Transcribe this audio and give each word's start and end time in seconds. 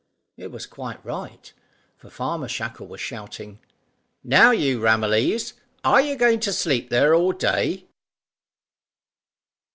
It 0.35 0.49
was 0.51 0.65
quite 0.65 1.05
right, 1.05 1.53
for 1.95 2.09
Farmer 2.09 2.47
Shackle 2.47 2.87
was 2.87 2.99
shouting 2.99 3.59
"Now 4.23 4.49
you, 4.49 4.79
Ramillies, 4.79 5.53
are 5.83 6.01
you 6.01 6.15
going 6.15 6.39
to 6.39 6.51
sleep 6.51 6.89
there 6.89 7.13
all 7.13 7.33
day?" 7.33 7.85